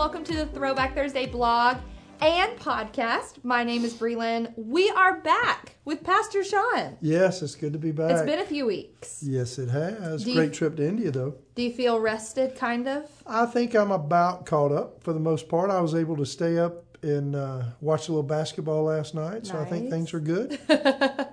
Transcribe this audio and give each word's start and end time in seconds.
welcome 0.00 0.24
to 0.24 0.32
the 0.34 0.46
Throwback 0.46 0.94
Thursday 0.94 1.26
blog 1.26 1.76
and 2.22 2.58
podcast. 2.58 3.44
My 3.44 3.64
name 3.64 3.84
is 3.84 3.92
Breland. 3.92 4.50
We 4.56 4.88
are 4.88 5.20
back 5.20 5.76
with 5.84 6.02
Pastor 6.02 6.42
Sean. 6.42 6.96
Yes, 7.02 7.42
it's 7.42 7.54
good 7.54 7.74
to 7.74 7.78
be 7.78 7.92
back. 7.92 8.12
It's 8.12 8.22
been 8.22 8.38
a 8.38 8.46
few 8.46 8.64
weeks. 8.64 9.22
yes, 9.22 9.58
it 9.58 9.68
has. 9.68 10.24
Do 10.24 10.30
you- 10.30 10.36
Great 10.36 10.54
trip 10.54 10.76
to 10.76 10.88
India, 10.88 11.10
though. 11.10 11.34
Do 11.54 11.62
you 11.62 11.70
feel 11.70 12.00
rested, 12.00 12.56
kind 12.56 12.88
of? 12.88 13.10
I 13.26 13.44
think 13.44 13.74
I'm 13.74 13.90
about 13.90 14.46
caught 14.46 14.72
up 14.72 15.04
for 15.04 15.12
the 15.12 15.20
most 15.20 15.50
part. 15.50 15.70
I 15.70 15.82
was 15.82 15.94
able 15.94 16.16
to 16.16 16.24
stay 16.24 16.56
up 16.56 16.96
and 17.02 17.36
uh, 17.36 17.64
watch 17.82 18.08
a 18.08 18.12
little 18.12 18.22
basketball 18.22 18.84
last 18.84 19.14
night, 19.14 19.46
so 19.46 19.58
I 19.60 19.66
think 19.66 19.90
things 19.90 20.14
are 20.14 20.20
good. 20.20 20.58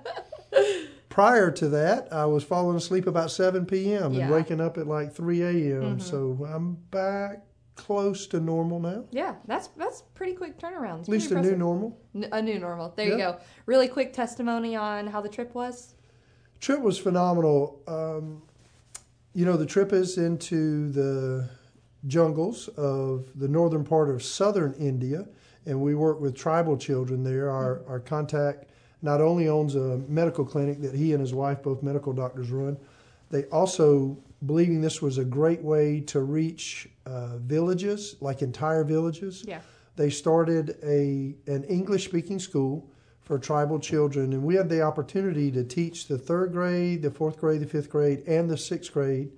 Prior 1.08 1.50
to 1.52 1.68
that, 1.70 2.12
I 2.12 2.26
was 2.26 2.44
falling 2.44 2.76
asleep 2.76 3.06
about 3.06 3.30
7 3.30 3.64
p.m. 3.64 4.12
Yeah. 4.12 4.24
and 4.24 4.30
waking 4.34 4.60
up 4.60 4.76
at 4.76 4.86
like 4.86 5.14
3 5.14 5.70
a.m. 5.72 5.98
So 6.00 6.46
I'm 6.52 6.74
back 6.90 7.44
close 7.78 8.26
to 8.26 8.40
normal 8.40 8.80
now. 8.80 9.04
Yeah, 9.10 9.36
that's 9.46 9.68
that's 9.68 10.02
pretty 10.14 10.34
quick 10.34 10.58
turnaround. 10.58 11.00
It's 11.00 11.08
At 11.08 11.12
least 11.12 11.30
a 11.30 11.40
new 11.40 11.56
normal. 11.56 11.98
N- 12.14 12.28
a 12.32 12.42
new 12.42 12.58
normal. 12.58 12.92
There 12.96 13.06
you 13.06 13.16
go. 13.16 13.38
Really 13.66 13.88
quick 13.88 14.12
testimony 14.12 14.76
on 14.76 15.06
how 15.06 15.20
the 15.20 15.28
trip 15.28 15.54
was. 15.54 15.94
Trip 16.60 16.80
was 16.80 16.98
phenomenal. 16.98 17.80
Um, 17.86 18.42
you 19.32 19.44
know, 19.44 19.56
the 19.56 19.66
trip 19.66 19.92
is 19.92 20.18
into 20.18 20.90
the 20.90 21.48
jungles 22.06 22.68
of 22.76 23.28
the 23.36 23.46
northern 23.48 23.84
part 23.84 24.10
of 24.10 24.22
southern 24.22 24.74
India, 24.74 25.26
and 25.64 25.80
we 25.80 25.94
work 25.94 26.20
with 26.20 26.34
tribal 26.36 26.76
children 26.76 27.22
there. 27.22 27.48
Our, 27.48 27.82
our 27.86 28.00
contact 28.00 28.70
not 29.02 29.20
only 29.20 29.48
owns 29.48 29.76
a 29.76 29.98
medical 30.08 30.44
clinic 30.44 30.82
that 30.82 30.94
he 30.94 31.12
and 31.12 31.20
his 31.20 31.32
wife, 31.32 31.62
both 31.62 31.82
medical 31.84 32.12
doctors, 32.12 32.50
run, 32.50 32.76
they 33.30 33.44
also, 33.44 34.18
believing 34.44 34.80
this 34.80 35.02
was 35.02 35.18
a 35.18 35.24
great 35.24 35.62
way 35.62 36.00
to 36.00 36.20
reach 36.20 36.88
uh, 37.06 37.38
villages, 37.38 38.16
like 38.20 38.42
entire 38.42 38.84
villages, 38.84 39.44
Yeah. 39.46 39.60
they 39.96 40.10
started 40.10 40.76
a 40.82 41.34
an 41.46 41.64
English 41.64 42.04
speaking 42.04 42.38
school 42.38 42.88
for 43.20 43.38
tribal 43.38 43.78
children, 43.78 44.32
and 44.32 44.42
we 44.42 44.54
had 44.54 44.68
the 44.68 44.80
opportunity 44.80 45.50
to 45.52 45.64
teach 45.64 46.06
the 46.08 46.16
third 46.16 46.52
grade, 46.52 47.02
the 47.02 47.10
fourth 47.10 47.38
grade, 47.38 47.60
the 47.60 47.66
fifth 47.66 47.90
grade, 47.90 48.22
and 48.26 48.48
the 48.48 48.56
sixth 48.56 48.92
grade 48.92 49.32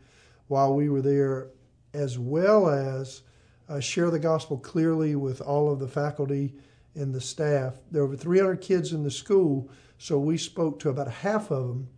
while 0.49 0.75
we 0.75 0.89
were 0.89 1.03
there, 1.03 1.49
as 1.95 2.19
well 2.19 2.69
as 2.69 3.23
uh, 3.69 3.81
share 3.81 4.11
the 4.11 4.19
gospel 4.19 4.59
clearly 4.59 5.15
with 5.17 5.41
all 5.41 5.73
of 5.73 5.79
the 5.81 5.89
faculty 5.89 6.55
and 6.95 7.15
the 7.15 7.21
staff. 7.21 7.75
There 7.91 8.03
were 8.03 8.09
over 8.09 8.17
300 8.17 8.61
kids 8.61 8.93
in 8.93 9.03
the 9.03 9.11
school, 9.11 9.71
so 9.99 10.19
we 10.19 10.37
spoke 10.37 10.79
to 10.81 10.89
about 10.91 11.09
half 11.09 11.51
of 11.51 11.69
them, 11.69 11.89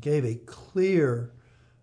gave 0.00 0.24
a 0.24 0.34
clear 0.46 1.32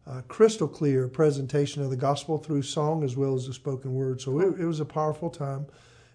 uh, 0.10 0.22
crystal 0.28 0.68
clear 0.68 1.08
presentation 1.08 1.84
of 1.84 1.90
the 1.90 1.98
gospel 1.98 2.38
through 2.38 2.62
song 2.62 3.04
as 3.04 3.18
well 3.18 3.36
as 3.36 3.48
the 3.48 3.54
spoken 3.54 3.94
word. 3.94 4.22
So 4.22 4.40
it, 4.40 4.60
it 4.60 4.66
was 4.66 4.80
a 4.80 4.86
powerful 4.86 5.30
time, 5.30 5.68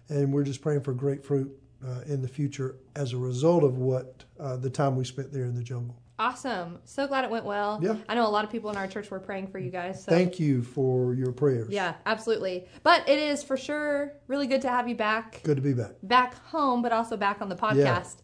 and 0.09 0.33
we're 0.33 0.43
just 0.43 0.61
praying 0.61 0.81
for 0.81 0.93
great 0.93 1.23
fruit 1.23 1.51
uh, 1.85 2.01
in 2.05 2.21
the 2.21 2.27
future 2.27 2.77
as 2.95 3.13
a 3.13 3.17
result 3.17 3.63
of 3.63 3.77
what 3.77 4.23
uh, 4.39 4.57
the 4.57 4.69
time 4.69 4.95
we 4.95 5.03
spent 5.03 5.31
there 5.31 5.43
in 5.45 5.53
the 5.53 5.63
jungle. 5.63 5.95
Awesome. 6.19 6.79
So 6.85 7.07
glad 7.07 7.23
it 7.23 7.31
went 7.31 7.43
well. 7.43 7.79
Yeah. 7.81 7.95
I 8.07 8.13
know 8.13 8.27
a 8.27 8.29
lot 8.29 8.45
of 8.45 8.51
people 8.51 8.69
in 8.69 8.77
our 8.77 8.87
church 8.87 9.09
were 9.09 9.19
praying 9.19 9.47
for 9.47 9.57
you 9.57 9.71
guys. 9.71 10.03
So. 10.03 10.11
Thank 10.11 10.39
you 10.39 10.61
for 10.61 11.15
your 11.15 11.31
prayers. 11.31 11.69
Yeah, 11.71 11.95
absolutely. 12.05 12.67
But 12.83 13.09
it 13.09 13.17
is 13.17 13.43
for 13.43 13.57
sure 13.57 14.13
really 14.27 14.45
good 14.45 14.61
to 14.61 14.69
have 14.69 14.87
you 14.87 14.95
back 14.95 15.41
Good 15.43 15.57
to 15.57 15.61
be 15.61 15.73
back. 15.73 15.91
back 16.03 16.35
home, 16.45 16.81
but 16.81 16.91
also 16.91 17.17
back 17.17 17.41
on 17.41 17.49
the 17.49 17.55
podcast. 17.55 18.17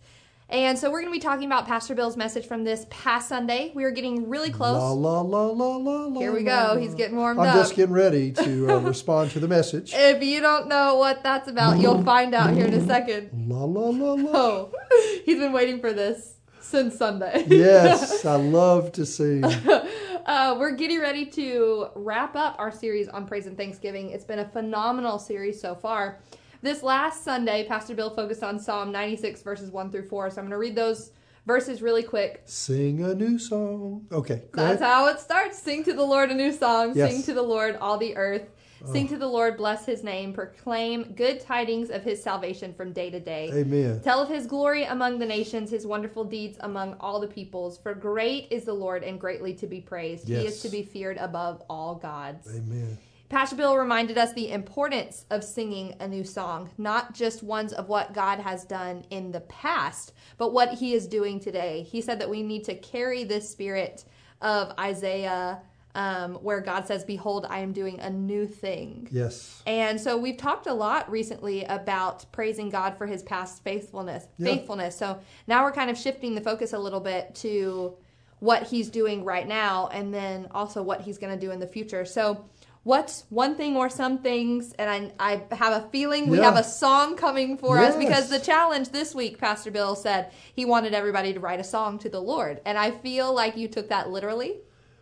And 0.50 0.80
so 0.80 0.90
we're 0.90 1.02
going 1.02 1.14
to 1.14 1.18
be 1.18 1.22
talking 1.22 1.46
about 1.46 1.68
Pastor 1.68 1.94
Bill's 1.94 2.18
message 2.18 2.48
from 2.48 2.64
this 2.64 2.88
past 2.90 3.30
Sunday. 3.30 3.72
We 3.76 3.84
are 3.84 3.92
getting 3.92 4.28
really 4.30 4.50
close. 4.50 4.78
La 4.78 4.92
la 4.92 5.22
la 5.22 5.46
la 5.46 5.76
la 5.76 6.06
la. 6.08 6.20
Here 6.20 6.34
we 6.34 6.44
go. 6.44 6.76
He's 6.80 6.96
getting 6.96 7.18
warmed 7.18 7.40
I'm 7.40 7.50
up. 7.50 7.54
just 7.54 7.76
getting 7.76 7.94
ready 7.94 8.32
to 8.32 8.72
uh, 8.72 8.80
respond 8.80 9.30
to 9.32 9.40
the 9.40 9.48
message. 9.48 9.94
If 9.94 10.24
you 10.24 10.42
don't 10.42 10.68
know 10.68 10.96
what 10.96 11.22
that's 11.22 11.48
about, 11.48 11.80
you'll 11.80 12.04
find 12.16 12.34
out 12.34 12.56
here 12.56 12.66
in 12.66 12.74
a 12.74 12.86
second. 12.86 13.30
La 13.48 13.64
la 13.64 13.90
la 13.90 14.14
la. 14.14 14.32
Oh, 14.34 14.72
he's 15.24 15.38
been 15.38 15.54
waiting 15.54 15.80
for 15.80 15.94
this 15.94 16.38
since 16.62 16.98
Sunday. 16.98 17.46
Yes, 17.48 18.26
I 18.26 18.36
love 18.38 18.92
to 18.94 19.06
sing. 19.06 19.44
Uh, 19.44 20.56
we're 20.60 20.72
getting 20.76 21.00
ready 21.00 21.26
to 21.26 21.88
wrap 21.96 22.36
up 22.36 22.56
our 22.60 22.72
series 22.72 23.08
on 23.08 23.26
praise 23.28 23.46
and 23.46 23.56
thanksgiving. 23.56 24.10
It's 24.12 24.26
been 24.26 24.40
a 24.40 24.48
phenomenal 24.48 25.20
series 25.20 25.62
so 25.62 25.76
far. 25.76 26.20
This 26.62 26.84
last 26.84 27.24
Sunday, 27.24 27.66
Pastor 27.66 27.96
Bill 27.96 28.10
focused 28.10 28.44
on 28.44 28.60
Psalm 28.60 28.92
96, 28.92 29.42
verses 29.44 29.72
1 29.72 29.92
through 29.92 30.10
4. 30.10 30.30
So 30.30 30.42
I'm 30.42 30.46
going 30.46 30.52
to 30.52 30.58
read 30.58 30.76
those 30.76 31.12
verses 31.46 31.82
really 31.82 32.04
quick. 32.04 32.42
Sing 32.46 33.02
a 33.02 33.16
new 33.16 33.40
song. 33.40 34.06
Okay, 34.12 34.44
That's 34.54 34.82
ahead. 34.82 34.94
how 34.94 35.08
it 35.08 35.22
starts. 35.22 35.58
Sing 35.58 35.86
to 35.86 35.94
the 35.94 36.04
Lord 36.04 36.32
a 36.32 36.34
new 36.34 36.52
song. 36.52 36.94
Yes. 36.96 37.12
Oh. 37.12 37.14
Sing 37.14 37.24
to 37.24 37.34
the 37.34 37.42
Lord 37.42 37.78
all 37.78 37.98
the 37.98 38.16
earth. 38.18 38.50
Sing 38.92 39.06
oh. 39.06 39.10
to 39.10 39.18
the 39.18 39.28
Lord, 39.28 39.58
bless 39.58 39.86
his 39.86 40.04
name. 40.04 40.34
Proclaim 40.34 41.14
good 41.14 41.40
tidings 41.40 41.90
of 41.90 42.04
his 42.04 42.22
salvation 42.22 42.74
from 42.74 42.92
day 42.92 43.10
to 43.10 43.20
day. 43.20 43.50
Amen. 43.54 44.02
Tell 44.02 44.22
of 44.22 44.30
his 44.30 44.46
glory 44.46 44.84
among 44.84 45.20
the 45.20 45.26
nations, 45.26 45.72
his 45.72 45.86
wonderful 45.86 46.24
deeds 46.26 46.58
among 46.62 46.96
all 47.00 47.20
the 47.22 47.28
peoples. 47.28 47.78
For 47.78 47.94
great 47.94 48.48
is 48.52 48.66
the 48.66 48.74
Lord 48.74 49.04
and 49.04 49.20
greatly 49.20 49.54
to 49.56 49.68
be 49.68 49.82
praised. 49.82 50.28
He 50.28 50.36
is 50.36 50.62
to 50.62 50.70
be 50.70 50.84
feared 50.84 51.18
above 51.18 51.62
all 51.70 51.96
gods. 51.96 52.48
Amen. 52.50 52.98
Pastor 53.30 53.56
Bill 53.56 53.78
reminded 53.78 54.18
us 54.18 54.34
the 54.34 54.50
importance 54.50 55.26
of 55.30 55.44
singing 55.44 55.96
a 56.00 56.08
new 56.08 56.24
song, 56.24 56.72
not 56.80 57.14
just 57.14 57.44
ones 57.44 57.74
of 57.74 57.88
what 57.88 58.12
God 58.12 58.40
has 58.40 58.66
done 58.66 59.06
in 59.12 59.32
the 59.32 59.42
past, 59.42 60.14
but 60.40 60.52
what 60.52 60.74
he 60.74 60.96
is 60.96 61.08
doing 61.08 61.40
today. 61.40 61.84
He 61.84 62.02
said 62.02 62.20
that 62.20 62.30
we 62.30 62.42
need 62.42 62.64
to 62.64 62.74
carry 62.74 63.24
this 63.24 63.48
spirit 63.48 64.04
of 64.42 64.74
Isaiah, 64.80 65.62
um, 65.94 66.36
where 66.36 66.60
God 66.60 66.88
says, 66.88 67.04
Behold, 67.04 67.46
I 67.48 67.60
am 67.60 67.72
doing 67.72 68.00
a 68.00 68.10
new 68.10 68.48
thing. 68.48 69.08
Yes. 69.12 69.62
And 69.68 70.02
so 70.02 70.18
we've 70.18 70.38
talked 70.38 70.66
a 70.66 70.74
lot 70.74 71.10
recently 71.12 71.66
about 71.66 72.26
praising 72.32 72.70
God 72.70 72.98
for 72.98 73.06
his 73.06 73.22
past 73.22 73.64
faithfulness. 73.64 74.26
Yeah. 74.40 74.56
Faithfulness. 74.56 74.98
So 74.98 75.20
now 75.46 75.64
we're 75.64 75.72
kind 75.72 75.92
of 75.92 75.98
shifting 75.98 76.34
the 76.34 76.42
focus 76.42 76.74
a 76.74 76.80
little 76.80 77.00
bit 77.00 77.36
to 77.36 77.96
what 78.40 78.64
he's 78.64 78.90
doing 78.90 79.24
right 79.24 79.48
now 79.48 79.88
and 79.92 80.14
then 80.14 80.48
also 80.52 80.82
what 80.82 81.02
he's 81.02 81.18
going 81.18 81.38
to 81.38 81.46
do 81.46 81.52
in 81.52 81.60
the 81.60 81.68
future. 81.68 82.06
So 82.06 82.46
what's 82.84 83.26
one 83.30 83.56
thing 83.56 83.76
or 83.76 83.90
some 83.90 84.20
things 84.20 84.74
and 84.80 85.12
I, 85.20 85.42
I 85.50 85.56
have 85.56 85.84
a 85.84 85.90
feeling 85.90 86.30
we 86.30 86.38
Yeah. 86.38 86.46
have 86.46 86.56
a 86.58 86.64
song 86.64 87.18
coming 87.18 87.58
for 87.58 87.78
us 87.78 87.96
because 87.96 88.30
the 88.30 88.40
challenge 88.40 88.90
this 88.90 89.14
week 89.14 89.38
pastor 89.38 89.70
bill 89.72 89.96
said 89.96 90.32
he 90.56 90.66
wanted 90.66 90.94
everybody 90.94 91.34
to 91.34 91.40
write 91.40 91.60
a 91.60 91.64
song 91.64 92.00
to 92.00 92.10
the 92.10 92.22
lord 92.22 92.62
and 92.66 92.78
i 92.78 92.92
feel 92.92 93.34
like 93.34 93.58
you 93.58 93.68
took 93.68 93.90
that 93.90 94.10
literally 94.10 94.58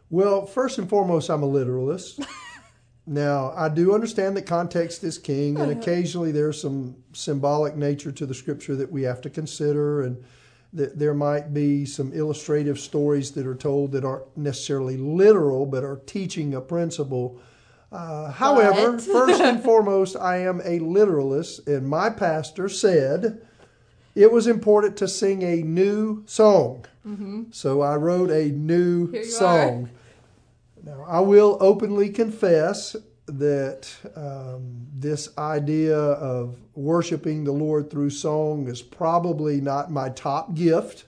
Well, 0.10 0.46
first 0.46 0.78
and 0.80 0.88
foremost, 0.90 1.30
I'm 1.30 1.44
a 1.44 1.48
literalist. 1.48 2.22
now, 3.06 3.52
I 3.58 3.68
do 3.68 3.94
understand 3.94 4.38
that 4.38 4.46
context 4.46 5.04
is 5.04 5.18
king, 5.18 5.58
and 5.58 5.70
uh-huh. 5.70 5.82
occasionally 5.82 6.32
there's 6.32 6.62
some 6.62 6.96
symbolic 7.12 7.76
nature 7.76 8.14
to 8.14 8.26
the 8.26 8.34
scripture 8.34 8.76
that 8.78 8.90
we 8.90 9.04
have 9.04 9.20
to 9.22 9.30
consider, 9.30 10.04
and 10.04 10.24
that 10.72 10.98
there 10.98 11.14
might 11.14 11.54
be 11.54 11.86
some 11.86 12.14
illustrative 12.14 12.80
stories 12.80 13.32
that 13.32 13.46
are 13.46 13.56
told 13.56 13.92
that 13.92 14.06
aren't 14.06 14.38
necessarily 14.38 14.96
literal, 14.96 15.66
but 15.66 15.84
are 15.84 16.00
teaching 16.06 16.54
a 16.54 16.62
principle. 16.62 17.38
Uh, 17.92 18.32
however, 18.32 19.00
first 19.00 19.42
and 19.42 19.64
foremost, 19.64 20.16
I 20.18 20.38
am 20.38 20.62
a 20.66 20.80
literalist, 20.80 21.68
and 21.68 21.88
my 21.88 22.10
pastor 22.10 22.68
said 22.70 23.42
it 24.16 24.32
was 24.32 24.48
important 24.48 24.98
to 24.98 25.08
sing 25.08 25.42
a 25.44 25.58
new 25.64 26.24
song. 26.26 26.86
So 27.52 27.82
I 27.82 27.96
wrote 27.96 28.30
a 28.32 28.50
new 28.50 29.08
Mm-hmm. 29.08 29.30
Song. 29.30 29.90
Now, 30.84 31.06
I 31.08 31.22
will 31.22 31.58
openly 31.62 32.10
confess 32.10 32.98
that 33.28 33.90
um, 34.16 34.88
this 34.94 35.30
idea 35.38 35.98
of 35.98 36.58
worshiping 36.76 37.46
the 37.46 37.54
Lord 37.54 37.90
through 37.90 38.10
song 38.10 38.68
is 38.68 38.82
probably 38.82 39.62
not 39.62 39.90
my 39.90 40.10
top 40.10 40.54
gift, 40.54 41.06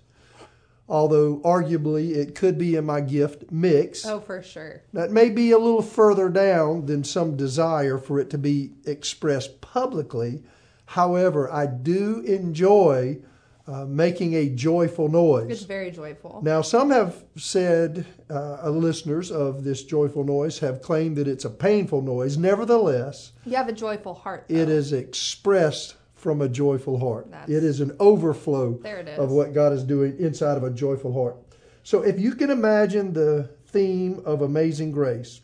although 0.89 1.37
arguably 1.45 2.15
it 2.15 2.33
could 2.35 2.57
be 2.57 2.75
in 2.75 2.85
my 2.85 2.99
gift 2.99 3.51
mix. 3.51 4.05
oh 4.05 4.19
for 4.19 4.41
sure 4.41 4.81
That 4.93 5.11
may 5.11 5.29
be 5.29 5.51
a 5.51 5.57
little 5.57 5.81
further 5.83 6.27
down 6.29 6.87
than 6.87 7.03
some 7.03 7.37
desire 7.37 7.97
for 7.97 8.19
it 8.19 8.29
to 8.31 8.37
be 8.37 8.71
expressed 8.85 9.61
publicly. 9.61 10.43
However, 10.85 11.51
I 11.51 11.67
do 11.67 12.21
enjoy 12.21 13.19
uh, 13.67 13.85
making 13.85 14.33
a 14.33 14.49
joyful 14.49 15.07
noise. 15.09 15.51
it's 15.51 15.61
very 15.61 15.91
joyful 15.91 16.41
Now, 16.43 16.63
some 16.63 16.89
have 16.89 17.23
said, 17.37 18.07
uh, 18.27 18.67
listeners 18.71 19.29
of 19.31 19.63
this 19.63 19.83
joyful 19.83 20.23
noise 20.23 20.57
have 20.59 20.81
claimed 20.81 21.17
that 21.17 21.27
it's 21.27 21.45
a 21.45 21.51
painful 21.51 22.01
noise. 22.01 22.35
Nevertheless, 22.35 23.33
you 23.45 23.55
have 23.55 23.69
a 23.69 23.73
joyful 23.73 24.15
heart 24.15 24.45
it 24.49 24.65
though. 24.65 24.71
is 24.71 24.91
expressed 24.91 25.93
from 26.19 26.41
a 26.41 26.49
joyful 26.49 26.99
heart. 26.99 27.31
That's- 27.31 27.49
It 27.49 27.63
is 27.63 27.79
an 27.79 27.95
overflow 27.99 28.77
There 28.83 28.97
it 28.99 29.07
is. 29.07 29.17
of 29.17 29.31
what 29.31 29.53
God 29.53 29.71
is 29.71 29.83
doing 29.83 30.15
inside 30.19 30.57
of 30.57 30.63
a 30.63 30.69
joyful 30.69 31.13
heart. 31.13 31.37
So, 31.83 32.01
if 32.03 32.19
you 32.19 32.33
can 32.35 32.49
imagine 32.51 33.13
the 33.13 33.49
theme 33.67 34.21
of 34.25 34.41
Amazing 34.41 34.91
Grace, 34.91 35.41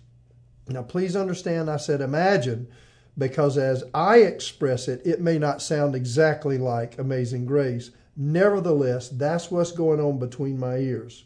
now 0.68 0.84
please 0.84 1.16
understand 1.16 1.70
I 1.70 1.78
said 1.78 2.02
imagine 2.02 2.68
because 3.18 3.58
as 3.58 3.84
I 3.94 4.18
express 4.18 4.88
it, 4.90 5.02
it 5.06 5.22
may 5.22 5.40
not 5.40 5.62
sound 5.62 5.96
exactly 5.96 6.58
like 6.58 7.00
Amazing 7.00 7.46
Grace. 7.46 7.92
Nevertheless, 8.18 9.08
that's 9.10 9.50
what's 9.50 9.72
going 9.72 10.02
on 10.02 10.20
between 10.20 10.60
my 10.60 10.78
ears. 10.78 11.24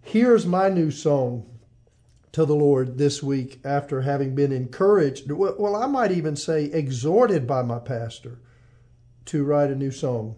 Here's 0.00 0.46
my 0.46 0.68
new 0.70 0.90
song 0.90 1.46
to 2.32 2.44
the 2.44 2.54
Lord 2.54 2.98
this 2.98 3.22
week 3.22 3.60
after 3.64 4.02
having 4.02 4.34
been 4.34 4.52
encouraged. 4.52 5.30
Well, 5.30 5.76
I 5.76 5.86
might 5.86 6.12
even 6.12 6.36
say 6.36 6.64
exhorted 6.64 7.46
by 7.46 7.62
my 7.62 7.78
pastor 7.78 8.38
to 9.26 9.44
write 9.44 9.70
a 9.70 9.74
new 9.74 9.90
song. 9.90 10.36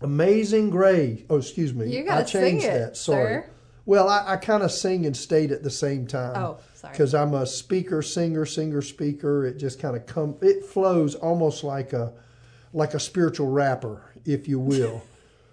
Amazing 0.00 0.70
Grace. 0.70 1.22
Oh, 1.30 1.38
excuse 1.38 1.72
me. 1.72 1.88
You 1.88 2.04
gotta 2.04 2.20
I 2.20 2.24
changed 2.24 2.62
sing 2.62 2.70
it, 2.70 2.78
that. 2.78 2.96
Sorry. 2.96 3.42
sir. 3.42 3.50
Well, 3.86 4.08
I, 4.08 4.32
I 4.32 4.36
kind 4.36 4.62
of 4.62 4.72
sing 4.72 5.06
and 5.06 5.16
state 5.16 5.52
at 5.52 5.62
the 5.62 5.70
same 5.70 6.06
time. 6.06 6.36
Oh, 6.36 6.58
sorry. 6.74 6.92
Because 6.92 7.14
I'm 7.14 7.34
a 7.34 7.46
speaker, 7.46 8.02
singer, 8.02 8.44
singer, 8.44 8.82
speaker. 8.82 9.46
It 9.46 9.58
just 9.58 9.80
kind 9.80 9.96
of 9.96 10.06
come. 10.06 10.36
It 10.42 10.64
flows 10.66 11.14
almost 11.14 11.64
like 11.64 11.92
a 11.92 12.12
like 12.72 12.92
a 12.94 13.00
spiritual 13.00 13.48
rapper, 13.48 14.12
if 14.24 14.48
you 14.48 14.58
will. 14.58 15.02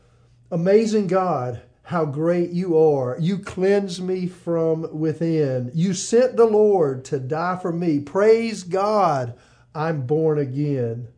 Amazing 0.51 1.07
God, 1.07 1.61
how 1.83 2.05
great 2.05 2.51
you 2.51 2.77
are. 2.77 3.17
You 3.19 3.37
cleanse 3.37 4.01
me 4.01 4.27
from 4.27 4.87
within. 4.97 5.69
You 5.73 5.93
sent 5.93 6.37
the 6.37 6.45
Lord 6.45 7.03
to 7.05 7.19
die 7.19 7.57
for 7.61 7.73
me. 7.73 7.99
Praise 7.99 8.63
God, 8.63 9.35
I'm 9.75 10.05
born 10.07 10.39
again. 10.39 11.09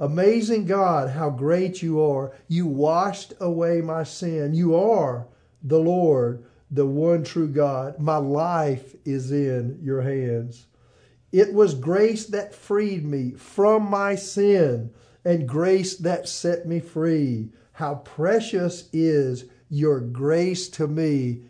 Amazing 0.00 0.66
God, 0.66 1.10
how 1.10 1.30
great 1.30 1.82
you 1.82 2.00
are. 2.02 2.32
You 2.48 2.66
washed 2.66 3.34
away 3.40 3.80
my 3.80 4.04
sin. 4.04 4.54
You 4.54 4.74
are 4.74 5.26
the 5.62 5.78
Lord, 5.78 6.44
the 6.70 6.86
one 6.86 7.24
true 7.24 7.48
God. 7.48 7.98
My 7.98 8.16
life 8.16 8.94
is 9.04 9.30
in 9.30 9.78
your 9.82 10.02
hands. 10.02 10.66
It 11.32 11.52
was 11.52 11.74
grace 11.74 12.26
that 12.26 12.54
freed 12.54 13.04
me 13.04 13.32
from 13.32 13.90
my 13.90 14.14
sin 14.14 14.92
and 15.24 15.48
grace 15.48 15.96
that 15.96 16.28
set 16.28 16.66
me 16.66 16.80
free. 16.80 17.50
How 17.72 17.96
precious 17.96 18.88
is 18.92 19.44
your 19.68 20.00
grace 20.00 20.68
to 20.68 20.86
me 20.86 21.42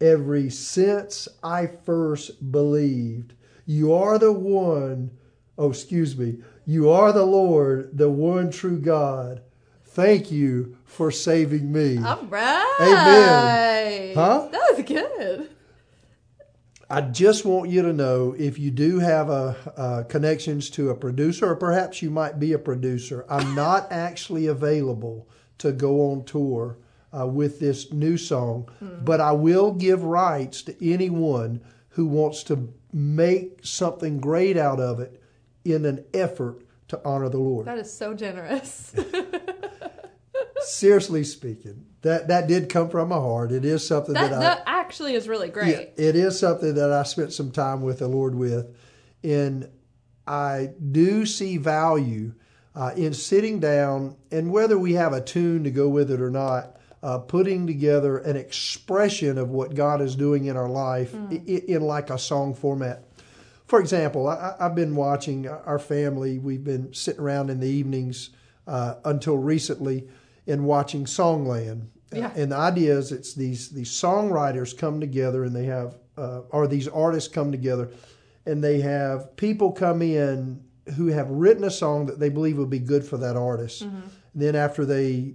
every 0.00 0.50
since 0.50 1.28
I 1.42 1.66
first 1.66 2.52
believed. 2.52 3.34
You 3.66 3.94
are 3.94 4.18
the 4.18 4.32
one, 4.32 5.10
oh, 5.56 5.70
excuse 5.70 6.16
me, 6.16 6.38
you 6.66 6.90
are 6.90 7.12
the 7.12 7.24
Lord, 7.24 7.96
the 7.96 8.10
one 8.10 8.50
true 8.50 8.78
God. 8.78 9.42
Thank 9.84 10.30
you 10.30 10.76
for 10.84 11.10
saving 11.10 11.72
me. 11.72 11.98
All 11.98 12.24
right. 12.24 12.76
Amen. 12.80 14.14
Huh? 14.14 14.48
That 14.50 14.74
was 14.74 14.84
good. 14.84 15.50
I 16.90 17.00
just 17.00 17.44
want 17.44 17.70
you 17.70 17.82
to 17.82 17.92
know 17.92 18.34
if 18.38 18.58
you 18.58 18.70
do 18.70 18.98
have 18.98 19.30
a, 19.30 19.56
uh, 19.76 20.02
connections 20.04 20.68
to 20.70 20.90
a 20.90 20.94
producer, 20.94 21.46
or 21.46 21.56
perhaps 21.56 22.02
you 22.02 22.10
might 22.10 22.38
be 22.38 22.52
a 22.52 22.58
producer, 22.58 23.24
I'm 23.28 23.54
not 23.54 23.90
actually 23.90 24.46
available 24.46 25.28
to 25.58 25.72
go 25.72 26.10
on 26.10 26.24
tour 26.24 26.78
uh, 27.16 27.26
with 27.26 27.60
this 27.60 27.92
new 27.92 28.16
song, 28.16 28.68
but 28.80 29.20
I 29.20 29.32
will 29.32 29.72
give 29.72 30.02
rights 30.02 30.62
to 30.62 30.92
anyone 30.92 31.60
who 31.90 32.06
wants 32.06 32.42
to 32.44 32.72
make 32.92 33.60
something 33.64 34.20
great 34.20 34.56
out 34.56 34.80
of 34.80 35.00
it 35.00 35.22
in 35.64 35.84
an 35.84 36.04
effort 36.12 36.62
to 36.88 37.00
honor 37.04 37.28
the 37.28 37.38
Lord. 37.38 37.66
That 37.66 37.78
is 37.78 37.92
so 37.92 38.14
generous. 38.14 38.94
Seriously 40.60 41.24
speaking, 41.24 41.84
that 42.02 42.28
that 42.28 42.46
did 42.48 42.68
come 42.68 42.88
from 42.88 43.10
my 43.10 43.16
heart. 43.16 43.52
It 43.52 43.64
is 43.64 43.86
something 43.86 44.14
that 44.14 44.30
that, 44.30 44.36
I 44.36 44.40
that 44.40 44.62
actually 44.66 45.14
is 45.14 45.28
really 45.28 45.50
great. 45.50 45.92
Yeah, 45.96 46.08
it 46.08 46.16
is 46.16 46.38
something 46.38 46.74
that 46.74 46.90
I 46.90 47.02
spent 47.02 47.32
some 47.32 47.50
time 47.50 47.82
with 47.82 47.98
the 47.98 48.08
Lord 48.08 48.34
with, 48.34 48.74
and 49.22 49.68
I 50.26 50.70
do 50.90 51.26
see 51.26 51.58
value 51.58 52.32
uh, 52.74 52.92
in 52.96 53.14
sitting 53.14 53.60
down 53.60 54.16
and 54.30 54.50
whether 54.50 54.78
we 54.78 54.94
have 54.94 55.12
a 55.12 55.20
tune 55.20 55.64
to 55.64 55.70
go 55.70 55.88
with 55.88 56.10
it 56.10 56.20
or 56.20 56.30
not, 56.30 56.76
uh, 57.04 57.18
putting 57.18 57.66
together 57.66 58.16
an 58.16 58.34
expression 58.34 59.36
of 59.36 59.50
what 59.50 59.74
God 59.74 60.00
is 60.00 60.16
doing 60.16 60.46
in 60.46 60.56
our 60.56 60.70
life 60.70 61.14
i 61.14 61.34
in, 61.34 61.82
like 61.82 62.08
a 62.08 62.18
song 62.18 62.54
format. 62.54 63.04
For 63.66 63.78
example, 63.78 64.26
I, 64.26 64.54
I've 64.58 64.74
been 64.74 64.96
watching 64.96 65.46
our 65.46 65.78
family. 65.78 66.38
We've 66.38 66.64
been 66.64 66.94
sitting 66.94 67.20
around 67.20 67.50
in 67.50 67.60
the 67.60 67.68
evenings 67.68 68.30
uh, 68.66 68.94
until 69.04 69.36
recently 69.36 70.08
and 70.46 70.64
watching 70.64 71.04
Songland. 71.04 71.88
Yeah. 72.10 72.32
And 72.34 72.52
the 72.52 72.56
idea 72.56 72.96
is 72.96 73.12
it's 73.12 73.34
these 73.34 73.68
these 73.68 73.90
songwriters 73.90 74.76
come 74.76 74.98
together 74.98 75.44
and 75.44 75.54
they 75.54 75.66
have 75.66 75.98
uh, 76.16 76.40
or 76.48 76.66
these 76.66 76.88
artists 76.88 77.28
come 77.28 77.52
together 77.52 77.90
and 78.46 78.64
they 78.64 78.80
have 78.80 79.36
people 79.36 79.72
come 79.72 80.00
in 80.00 80.64
who 80.96 81.08
have 81.08 81.28
written 81.28 81.64
a 81.64 81.70
song 81.70 82.06
that 82.06 82.18
they 82.18 82.30
believe 82.30 82.56
would 82.56 82.70
be 82.70 82.78
good 82.78 83.04
for 83.04 83.18
that 83.18 83.36
artist. 83.36 83.86
Then 84.34 84.56
after 84.56 84.86
they 84.86 85.34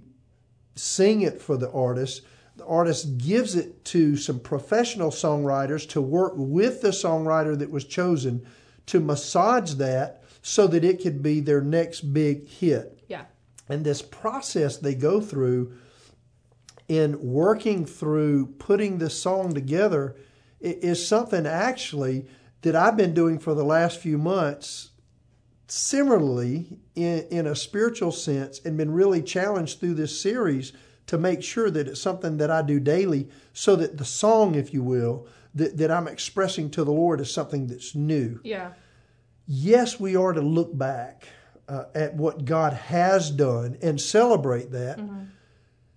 sing 0.74 1.22
it 1.22 1.40
for 1.40 1.56
the 1.56 1.70
artist, 1.72 2.22
the 2.56 2.66
artist 2.66 3.18
gives 3.18 3.54
it 3.54 3.84
to 3.86 4.16
some 4.16 4.38
professional 4.38 5.10
songwriters 5.10 5.88
to 5.90 6.00
work 6.00 6.34
with 6.36 6.82
the 6.82 6.88
songwriter 6.88 7.58
that 7.58 7.70
was 7.70 7.84
chosen 7.84 8.46
to 8.86 9.00
massage 9.00 9.74
that 9.74 10.22
so 10.42 10.66
that 10.66 10.84
it 10.84 11.02
could 11.02 11.22
be 11.22 11.40
their 11.40 11.60
next 11.60 12.12
big 12.12 12.46
hit. 12.46 13.02
Yeah. 13.08 13.24
And 13.68 13.84
this 13.84 14.02
process 14.02 14.76
they 14.76 14.94
go 14.94 15.20
through 15.20 15.74
in 16.88 17.22
working 17.22 17.86
through 17.86 18.46
putting 18.58 18.98
this 18.98 19.20
song 19.20 19.54
together 19.54 20.16
is 20.60 21.06
something 21.06 21.46
actually 21.46 22.26
that 22.62 22.76
I've 22.76 22.96
been 22.96 23.14
doing 23.14 23.38
for 23.38 23.54
the 23.54 23.64
last 23.64 24.00
few 24.00 24.18
months 24.18 24.89
similarly 25.70 26.78
in, 26.96 27.26
in 27.30 27.46
a 27.46 27.54
spiritual 27.54 28.10
sense 28.10 28.60
and 28.64 28.76
been 28.76 28.90
really 28.90 29.22
challenged 29.22 29.78
through 29.78 29.94
this 29.94 30.20
series 30.20 30.72
to 31.06 31.16
make 31.16 31.42
sure 31.42 31.70
that 31.70 31.88
it's 31.88 32.00
something 32.00 32.36
that 32.38 32.50
I 32.50 32.62
do 32.62 32.80
daily 32.80 33.28
so 33.52 33.76
that 33.76 33.96
the 33.96 34.04
song, 34.04 34.54
if 34.54 34.74
you 34.74 34.82
will, 34.82 35.26
that, 35.54 35.76
that 35.78 35.90
I'm 35.90 36.08
expressing 36.08 36.70
to 36.70 36.84
the 36.84 36.92
Lord 36.92 37.20
is 37.20 37.32
something 37.32 37.66
that's 37.66 37.94
new 37.94 38.40
Yeah. 38.44 38.72
yes, 39.46 39.98
we 39.98 40.16
are 40.16 40.32
to 40.32 40.40
look 40.40 40.76
back 40.76 41.26
uh, 41.68 41.84
at 41.94 42.14
what 42.14 42.44
God 42.44 42.72
has 42.72 43.30
done 43.30 43.78
and 43.80 44.00
celebrate 44.00 44.72
that. 44.72 45.00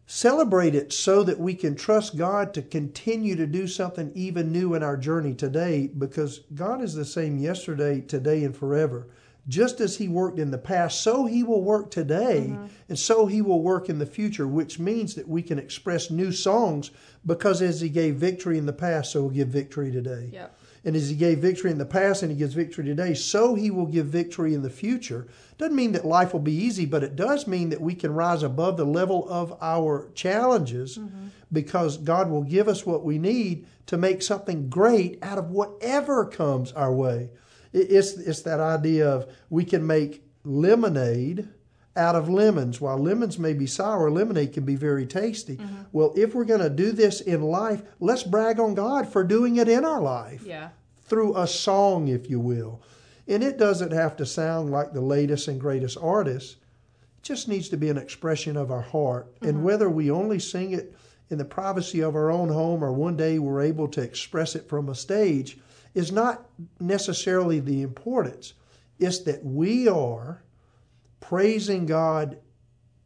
Celebrate 0.05 0.75
it 0.75 0.93
so 0.93 1.23
that 1.23 1.39
we 1.39 1.55
can 1.55 1.75
trust 1.75 2.17
God 2.17 2.53
to 2.53 2.61
continue 2.61 3.35
to 3.35 3.47
do 3.47 3.67
something 3.67 4.11
even 4.13 4.51
new 4.51 4.75
in 4.75 4.83
our 4.83 4.97
journey 4.97 5.33
today 5.33 5.87
because 5.87 6.41
God 6.53 6.81
is 6.83 6.93
the 6.93 7.05
same 7.05 7.37
yesterday, 7.37 8.01
today, 8.01 8.43
and 8.43 8.55
forever. 8.55 9.07
Just 9.47 9.81
as 9.81 9.97
He 9.97 10.07
worked 10.07 10.39
in 10.39 10.51
the 10.51 10.57
past, 10.57 11.01
so 11.01 11.25
He 11.25 11.43
will 11.43 11.61
work 11.61 11.91
today, 11.91 12.47
mm-hmm. 12.49 12.65
and 12.89 12.97
so 12.97 13.25
He 13.25 13.41
will 13.41 13.61
work 13.61 13.89
in 13.89 13.99
the 13.99 14.05
future, 14.05 14.47
which 14.47 14.79
means 14.79 15.15
that 15.15 15.27
we 15.27 15.41
can 15.41 15.59
express 15.59 16.09
new 16.09 16.31
songs 16.31 16.91
because 17.25 17.61
as 17.61 17.81
He 17.81 17.89
gave 17.89 18.15
victory 18.15 18.57
in 18.57 18.65
the 18.65 18.73
past, 18.73 19.11
so 19.11 19.21
He'll 19.21 19.29
give 19.29 19.49
victory 19.49 19.91
today. 19.91 20.29
Yep. 20.31 20.57
And 20.85 20.95
as 20.95 21.09
he 21.09 21.15
gave 21.15 21.39
victory 21.39 21.71
in 21.71 21.77
the 21.77 21.85
past 21.85 22.23
and 22.23 22.31
he 22.31 22.37
gives 22.37 22.53
victory 22.53 22.83
today, 22.83 23.13
so 23.13 23.55
he 23.55 23.71
will 23.71 23.85
give 23.85 24.07
victory 24.07 24.53
in 24.53 24.63
the 24.63 24.69
future. 24.69 25.27
Doesn't 25.57 25.75
mean 25.75 25.93
that 25.93 26.05
life 26.05 26.33
will 26.33 26.41
be 26.41 26.53
easy, 26.53 26.85
but 26.85 27.03
it 27.03 27.15
does 27.15 27.47
mean 27.47 27.69
that 27.69 27.79
we 27.79 27.95
can 27.95 28.13
rise 28.13 28.43
above 28.43 28.75
the 28.75 28.85
level 28.85 29.27
of 29.29 29.57
our 29.61 30.09
challenges 30.13 30.97
mm-hmm. 30.97 31.27
because 31.51 31.97
God 31.97 32.29
will 32.29 32.43
give 32.43 32.67
us 32.67 32.85
what 32.85 33.05
we 33.05 33.17
need 33.17 33.65
to 33.85 33.97
make 33.97 34.21
something 34.21 34.69
great 34.69 35.19
out 35.23 35.37
of 35.37 35.51
whatever 35.51 36.25
comes 36.25 36.73
our 36.73 36.93
way. 36.93 37.29
It- 37.73 37.91
It's, 37.91 38.13
it's 38.13 38.41
that 38.43 38.59
idea 38.59 39.09
of 39.09 39.27
we 39.49 39.65
can 39.65 39.85
make 39.85 40.23
lemonade 40.43 41.47
out 41.95 42.15
of 42.15 42.27
lemons. 42.29 42.81
While 42.81 42.97
lemons 42.97 43.37
may 43.37 43.53
be 43.53 43.67
sour, 43.67 44.09
lemonade 44.09 44.53
can 44.53 44.65
be 44.65 44.75
very 44.75 45.05
tasty. 45.05 45.57
Mm-hmm. 45.57 45.83
Well, 45.91 46.13
if 46.15 46.33
we're 46.33 46.45
going 46.45 46.61
to 46.61 46.69
do 46.69 46.91
this 46.91 47.21
in 47.21 47.41
life, 47.43 47.83
let's 47.99 48.23
brag 48.23 48.59
on 48.59 48.73
God 48.73 49.07
for 49.07 49.23
doing 49.23 49.57
it 49.57 49.67
in 49.69 49.85
our 49.85 50.01
life 50.01 50.43
Yeah. 50.45 50.69
through 51.03 51.37
a 51.37 51.45
song, 51.47 52.07
if 52.07 52.29
you 52.29 52.39
will. 52.39 52.81
And 53.27 53.43
it 53.43 53.57
doesn't 53.57 53.91
have 53.93 54.15
to 54.17 54.25
sound 54.25 54.71
like 54.71 54.91
the 54.91 55.01
latest 55.01 55.47
and 55.47 55.59
greatest 55.61 55.97
artist. 56.01 56.57
It 57.19 57.23
just 57.23 57.47
needs 57.47 57.69
to 57.69 57.77
be 57.77 57.89
an 57.89 57.97
expression 57.97 58.57
of 58.57 58.71
our 58.71 58.81
heart. 58.81 59.27
And 59.41 59.53
mm-hmm. 59.55 59.63
whether 59.63 59.89
we 59.89 60.09
only 60.09 60.39
sing 60.39 60.71
it 60.71 60.95
in 61.29 61.37
the 61.37 61.45
privacy 61.45 62.01
of 62.01 62.15
our 62.15 62.31
own 62.31 62.49
home 62.49 62.83
or 62.83 62.91
one 62.91 63.15
day 63.15 63.39
we're 63.39 63.61
able 63.61 63.87
to 63.89 64.01
express 64.01 64.55
it 64.55 64.67
from 64.67 64.89
a 64.89 64.95
stage 64.95 65.57
is 65.93 66.11
not 66.11 66.45
necessarily 66.79 67.59
the 67.59 67.81
importance. 67.81 68.53
It's 68.99 69.19
that 69.19 69.43
we 69.43 69.87
are 69.87 70.43
praising 71.19 71.85
God 71.85 72.37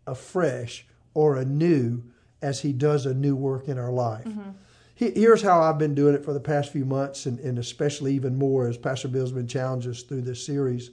afresh 0.05 0.85
or 1.13 1.37
anew 1.37 2.03
as 2.41 2.61
He 2.61 2.71
does 2.73 3.05
a 3.05 3.13
new 3.13 3.35
work 3.35 3.67
in 3.67 3.77
our 3.77 3.91
life. 3.91 4.25
Mm-hmm. 4.25 4.51
He- 4.95 5.11
Here's 5.11 5.41
how 5.41 5.61
I've 5.61 5.77
been 5.77 5.95
doing 5.95 6.15
it 6.15 6.23
for 6.23 6.33
the 6.33 6.39
past 6.39 6.71
few 6.71 6.85
months, 6.85 7.25
and, 7.25 7.39
and 7.39 7.59
especially 7.59 8.13
even 8.15 8.37
more 8.37 8.67
as 8.67 8.77
Pastor 8.77 9.07
Bill's 9.07 9.31
been 9.31 9.47
challenged 9.47 9.87
us 9.87 10.03
through 10.03 10.21
this 10.21 10.45
series, 10.45 10.91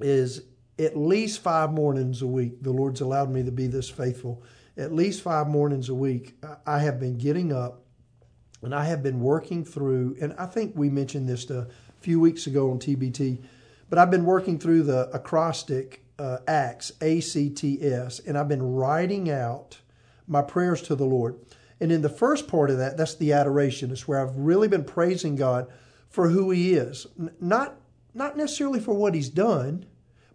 is 0.00 0.42
at 0.78 0.96
least 0.96 1.40
five 1.40 1.70
mornings 1.72 2.22
a 2.22 2.26
week. 2.26 2.62
The 2.62 2.72
Lord's 2.72 3.00
allowed 3.00 3.30
me 3.30 3.42
to 3.44 3.52
be 3.52 3.66
this 3.66 3.88
faithful. 3.88 4.42
At 4.76 4.92
least 4.92 5.22
five 5.22 5.48
mornings 5.48 5.90
a 5.90 5.94
week, 5.94 6.34
I 6.66 6.78
have 6.80 6.98
been 6.98 7.18
getting 7.18 7.52
up 7.52 7.81
and 8.62 8.74
I 8.74 8.84
have 8.84 9.02
been 9.02 9.20
working 9.20 9.64
through, 9.64 10.16
and 10.20 10.34
I 10.38 10.46
think 10.46 10.74
we 10.76 10.88
mentioned 10.88 11.28
this 11.28 11.50
a 11.50 11.66
few 12.00 12.20
weeks 12.20 12.46
ago 12.46 12.70
on 12.70 12.78
TBT, 12.78 13.42
but 13.90 13.98
I've 13.98 14.10
been 14.10 14.24
working 14.24 14.58
through 14.58 14.84
the 14.84 15.10
acrostic 15.12 16.04
uh, 16.18 16.38
ACTS, 16.46 16.92
A 17.00 17.20
C 17.20 17.50
T 17.50 17.82
S, 17.82 18.20
and 18.20 18.38
I've 18.38 18.48
been 18.48 18.62
writing 18.62 19.30
out 19.30 19.80
my 20.26 20.42
prayers 20.42 20.82
to 20.82 20.94
the 20.94 21.04
Lord. 21.04 21.36
And 21.80 21.90
in 21.90 22.02
the 22.02 22.08
first 22.08 22.46
part 22.46 22.70
of 22.70 22.78
that, 22.78 22.96
that's 22.96 23.16
the 23.16 23.32
adoration. 23.32 23.90
It's 23.90 24.06
where 24.06 24.20
I've 24.20 24.36
really 24.36 24.68
been 24.68 24.84
praising 24.84 25.34
God 25.34 25.66
for 26.08 26.28
who 26.28 26.50
He 26.50 26.74
is, 26.74 27.06
N- 27.18 27.32
not 27.40 27.76
not 28.14 28.36
necessarily 28.36 28.78
for 28.78 28.94
what 28.94 29.14
He's 29.14 29.30
done, 29.30 29.86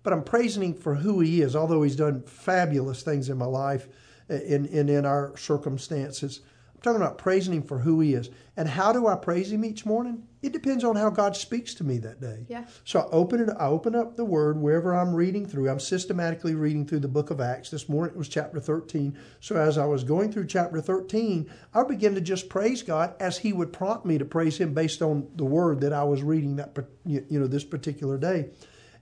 but 0.04 0.12
I'm 0.12 0.24
praising 0.24 0.64
Him 0.64 0.74
for 0.74 0.96
who 0.96 1.22
He 1.22 1.42
is. 1.42 1.56
Although 1.56 1.84
He's 1.84 1.96
done 1.96 2.24
fabulous 2.24 3.02
things 3.02 3.30
in 3.30 3.38
my 3.38 3.46
life, 3.46 3.88
in 4.30 4.66
in, 4.66 4.90
in 4.90 5.06
our 5.06 5.38
circumstances, 5.38 6.42
I'm 6.78 6.84
talking 6.84 7.02
about 7.02 7.18
praising 7.18 7.56
Him 7.56 7.64
for 7.64 7.80
who 7.80 8.02
He 8.02 8.14
is. 8.14 8.30
And 8.56 8.70
how 8.70 8.94
do 8.94 9.08
I 9.08 9.16
praise 9.16 9.52
Him 9.52 9.66
each 9.66 9.84
morning? 9.84 10.24
It 10.44 10.54
depends 10.54 10.84
on 10.84 10.96
how 10.96 11.10
God 11.10 11.36
speaks 11.36 11.74
to 11.76 11.84
me 11.84 11.98
that 12.00 12.22
day. 12.22 12.46
Yeah. 12.48 12.66
So 12.86 13.00
I 13.00 13.06
open 13.06 13.42
it. 13.42 13.50
I 13.58 13.66
open 13.66 13.96
up 13.96 14.16
the 14.16 14.24
Word 14.24 14.60
wherever 14.60 14.94
I'm 14.94 15.16
reading 15.16 15.48
through. 15.48 15.72
I'm 15.72 15.80
systematically 15.80 16.54
reading 16.54 16.86
through 16.86 17.00
the 17.00 17.08
Book 17.08 17.32
of 17.32 17.42
Acts. 17.42 17.72
This 17.72 17.90
morning 17.90 18.14
it 18.14 18.18
was 18.18 18.30
chapter 18.30 18.60
13. 18.60 19.18
So 19.40 19.56
as 19.56 19.80
I 19.80 19.86
was 19.86 20.04
going 20.04 20.32
through 20.32 20.46
chapter 20.46 20.80
13, 20.80 21.50
I 21.74 21.84
began 21.84 22.14
to 22.14 22.22
just 22.22 22.48
praise 22.48 22.84
God 22.84 23.16
as 23.20 23.40
He 23.40 23.54
would 23.54 23.74
prompt 23.74 24.06
me 24.06 24.20
to 24.20 24.26
praise 24.26 24.58
Him 24.58 24.76
based 24.76 25.02
on 25.02 25.28
the 25.36 25.46
Word 25.46 25.82
that 25.82 25.94
I 25.94 26.04
was 26.04 26.22
reading 26.22 26.58
that 26.58 26.78
you 27.06 27.26
know 27.32 27.48
this 27.48 27.64
particular 27.64 28.20
day. 28.20 28.52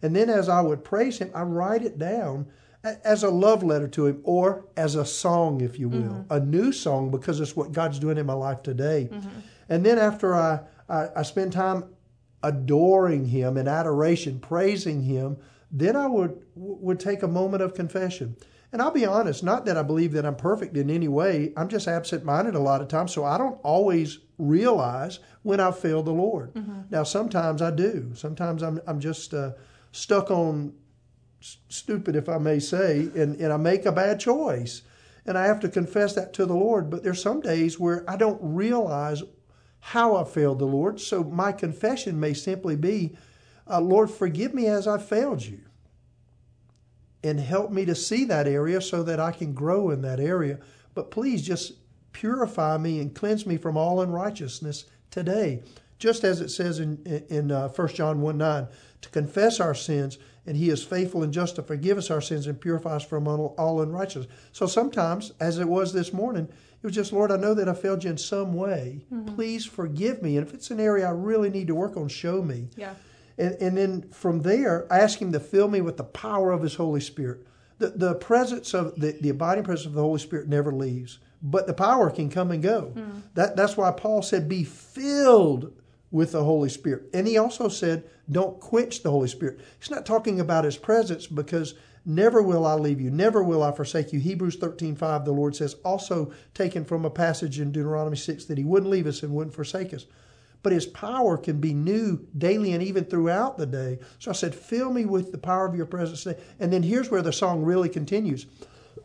And 0.02 0.16
then 0.16 0.30
as 0.30 0.48
I 0.48 0.62
would 0.62 0.86
praise 0.86 1.18
Him, 1.18 1.30
I 1.36 1.42
write 1.42 1.84
it 1.84 2.00
down 2.00 2.48
as 3.04 3.24
a 3.24 3.30
love 3.30 3.64
letter 3.64 3.88
to 3.90 4.08
Him 4.08 4.22
or 4.24 4.66
as 4.78 4.96
a 4.96 5.06
song, 5.06 5.62
if 5.62 5.80
you 5.80 5.90
will, 5.90 6.02
mm-hmm. 6.02 6.34
a 6.34 6.40
new 6.40 6.72
song 6.72 7.12
because 7.12 7.40
it's 7.40 7.56
what 7.56 7.72
God's 7.72 8.00
doing 8.00 8.18
in 8.18 8.26
my 8.26 8.34
life 8.34 8.64
today. 8.64 9.10
Mm-hmm. 9.12 9.40
And 9.70 9.86
then 9.86 9.98
after 9.98 10.36
I, 10.36 10.62
I, 10.88 11.08
I 11.18 11.22
spend 11.24 11.54
time 11.54 11.86
adoring 12.44 13.26
him 13.26 13.58
in 13.58 13.68
adoration, 13.68 14.40
praising 14.40 15.02
him, 15.02 15.38
then 15.72 15.96
I 15.96 16.08
would 16.08 16.42
would 16.56 17.00
take 17.00 17.24
a 17.24 17.28
moment 17.28 17.64
of 17.64 17.74
confession. 17.74 18.38
And 18.72 18.82
I'll 18.82 18.92
be 18.92 19.06
honest, 19.06 19.44
not 19.44 19.66
that 19.66 19.78
I 19.78 19.84
believe 19.84 20.12
that 20.14 20.26
I'm 20.26 20.36
perfect 20.36 20.76
in 20.78 20.90
any 20.90 21.08
way. 21.08 21.54
I'm 21.56 21.70
just 21.70 21.88
absent-minded 21.88 22.56
a 22.56 22.60
lot 22.60 22.82
of 22.82 22.88
times, 22.88 23.14
so 23.14 23.24
I 23.24 23.38
don't 23.38 23.60
always 23.64 24.20
realize 24.38 25.20
when 25.44 25.60
I've 25.60 25.80
failed 25.80 26.06
the 26.06 26.12
Lord. 26.12 26.54
Mm-hmm. 26.54 26.82
Now, 26.90 27.04
sometimes 27.04 27.62
I 27.62 27.72
do. 27.72 28.12
Sometimes 28.14 28.62
I'm 28.62 28.80
I'm 28.86 29.00
just 29.00 29.34
uh, 29.34 29.54
stuck 29.92 30.30
on 30.30 30.74
stupid, 31.70 32.16
if 32.16 32.30
I 32.30 32.38
may 32.38 32.60
say, 32.60 33.10
and, 33.16 33.36
and 33.40 33.52
I 33.52 33.58
make 33.58 33.86
a 33.86 33.92
bad 33.92 34.20
choice. 34.20 34.82
And 35.26 35.38
I 35.38 35.46
have 35.46 35.60
to 35.62 35.70
confess 35.70 36.14
that 36.16 36.34
to 36.34 36.46
the 36.46 36.54
Lord. 36.54 36.90
But 36.90 37.04
there's 37.04 37.22
some 37.22 37.42
days 37.42 37.80
where 37.80 38.08
I 38.10 38.16
don't 38.16 38.40
realize 38.42 39.24
how 39.80 40.16
I 40.16 40.24
failed 40.24 40.60
the 40.60 40.66
Lord. 40.66 41.00
So 41.00 41.24
my 41.24 41.52
confession 41.52 42.20
may 42.20 42.34
simply 42.34 42.76
be, 42.76 43.18
uh, 43.70 43.82
Lord, 43.82 44.10
forgive 44.10 44.54
me 44.54 44.68
as 44.68 44.88
I 44.88 44.98
failed 44.98 45.44
you. 45.44 45.62
And 47.24 47.40
help 47.40 47.72
me 47.72 47.86
to 47.86 47.96
see 47.96 48.24
that 48.26 48.48
area 48.48 48.80
so 48.82 49.02
that 49.04 49.20
I 49.20 49.32
can 49.32 49.54
grow 49.54 49.90
in 49.90 50.02
that 50.02 50.20
area. 50.20 50.60
But 50.94 51.10
please 51.10 51.42
just 51.42 51.74
purify 52.12 52.78
me 52.78 53.00
and 53.00 53.14
cleanse 53.14 53.46
me 53.46 53.58
from 53.58 53.78
all 53.78 54.02
unrighteousness 54.02 54.86
today. 55.10 55.64
Just 55.98 56.24
as 56.24 56.42
it 56.42 56.50
says 56.50 56.80
in, 56.80 56.98
in 57.30 57.52
uh, 57.52 57.70
1 57.70 57.88
John 57.90 58.22
1 58.22 58.38
9, 58.38 58.68
to 59.02 59.10
confess 59.10 59.60
our 59.60 59.74
sins, 59.74 60.18
and 60.46 60.58
he 60.58 60.70
is 60.70 60.84
faithful 60.84 61.24
and 61.24 61.34
just 61.34 61.56
to 61.56 61.64
forgive 61.64 61.98
us 61.98 62.12
our 62.12 62.22
sins 62.22 62.48
and 62.48 62.60
purify 62.60 62.98
us 62.98 63.06
from 63.06 63.28
all, 63.28 63.82
unrighteousness. 63.82 64.28
So 64.52 64.68
sometimes, 64.68 65.32
as 65.40 65.58
it 65.58 65.68
was 65.68 65.94
this 65.94 66.14
morning, 66.14 66.48
it 66.48 66.86
was 66.86 66.94
just, 66.94 67.14
Lord, 67.14 67.32
I 67.32 67.38
know 67.38 67.54
that 67.56 67.70
I 67.70 67.74
failed 67.74 68.04
you 68.04 68.12
in 68.12 68.18
some 68.18 68.54
way. 68.54 69.06
Please 69.36 69.66
forgive 69.66 70.22
me. 70.22 70.38
And 70.38 70.48
if 70.48 70.54
it's 70.54 70.70
an 70.70 70.80
area 70.80 71.08
I 71.08 71.12
really 71.12 71.50
need 71.50 71.68
to 71.68 71.76
work 71.76 71.98
on, 71.98 72.08
show 72.10 72.42
me. 72.42 72.70
Yeah. 72.76 72.94
And, 73.38 73.56
and 73.60 73.78
then 73.78 74.10
from 74.12 74.42
there, 74.42 74.92
I 74.92 75.00
ask 75.00 75.20
Him 75.20 75.32
to 75.32 75.40
fill 75.40 75.68
me 75.68 75.82
with 75.82 75.98
the 75.98 76.04
power 76.04 76.52
of 76.52 76.62
His 76.62 76.76
Holy 76.76 77.02
Spirit. 77.02 77.46
The, 77.80 77.90
the 77.90 78.16
presence 78.16 78.74
of 78.74 78.96
the, 79.00 79.18
the 79.20 79.30
abiding 79.30 79.64
presence 79.64 79.88
of 79.88 79.94
the 79.94 80.02
Holy 80.02 80.20
Spirit 80.20 80.48
never 80.48 80.72
leaves, 80.72 81.20
but 81.42 81.68
the 81.68 81.74
power 81.74 82.10
can 82.10 82.30
come 82.30 82.52
and 82.52 82.64
go. 82.64 82.94
That, 83.34 83.56
that's 83.56 83.76
why 83.76 83.92
Paul 83.92 84.22
said, 84.22 84.48
Be 84.48 84.64
filled 84.64 85.74
with 86.12 86.32
the 86.32 86.44
Holy 86.44 86.70
Spirit. 86.70 87.10
And 87.14 87.28
he 87.28 87.38
also 87.38 87.68
said, 87.68 88.04
Don't 88.30 88.60
quench 88.60 89.04
the 89.04 89.12
Holy 89.12 89.28
Spirit. 89.28 89.60
He's 89.80 89.92
not 89.92 90.06
talking 90.06 90.40
about 90.40 90.66
His 90.66 90.78
presence 90.78 91.28
because 91.28 91.76
never 92.06 92.42
will 92.42 92.66
I 92.66 92.76
leave 92.76 93.02
you, 93.02 93.10
never 93.10 93.44
will 93.44 93.64
I 93.64 93.72
forsake 93.72 94.14
you. 94.14 94.20
Hebrews 94.20 94.58
13 94.58 94.96
5, 94.96 95.26
the 95.26 95.32
Lord 95.32 95.56
says, 95.56 95.76
also 95.84 96.32
taken 96.54 96.86
from 96.86 97.06
a 97.06 97.10
passage 97.10 97.60
in 97.60 97.72
Deuteronomy 97.72 98.18
6 98.18 98.46
that 98.46 98.58
He 98.58 98.64
wouldn't 98.64 98.92
leave 98.92 99.08
us 99.08 99.24
and 99.24 99.34
wouldn't 99.34 99.56
forsake 99.56 99.94
us 99.94 100.06
but 100.66 100.74
his 100.74 100.88
power 100.88 101.38
can 101.38 101.60
be 101.60 101.76
new 101.76 102.26
daily 102.36 102.74
and 102.74 102.82
even 102.82 103.04
throughout 103.04 103.56
the 103.56 103.68
day. 103.68 104.00
So 104.18 104.32
I 104.32 104.34
said, 104.34 104.56
Fill 104.56 104.92
me 104.92 105.06
with 105.06 105.32
the 105.32 105.38
power 105.38 105.68
of 105.68 105.76
your 105.76 105.86
presence. 105.86 106.26
And 106.60 106.74
then 106.74 106.82
here's 106.82 107.12
where 107.12 107.22
the 107.22 107.32
song 107.32 107.64
really 107.64 107.88
continues. 107.88 108.48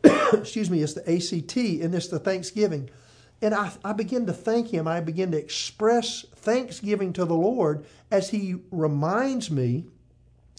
Excuse 0.33 0.71
me, 0.71 0.83
it's 0.83 0.95
the 0.95 1.03
ACT 1.03 1.57
and 1.85 1.95
it's 1.95 2.09
the 2.09 2.19
Thanksgiving. 2.19 2.89
And 3.43 3.55
I, 3.55 3.73
I 3.85 3.93
begin 3.93 4.27
to 4.27 4.33
thank 4.33 4.69
him. 4.69 4.87
I 4.87 5.01
begin 5.01 5.31
to 5.33 5.39
express 5.39 6.25
thanksgiving 6.37 7.13
to 7.15 7.25
the 7.25 7.35
Lord 7.35 7.87
as 8.11 8.31
he 8.31 8.57
reminds 8.71 9.51
me, 9.51 9.87